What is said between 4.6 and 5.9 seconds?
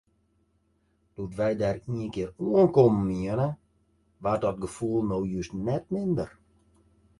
gefoel no just net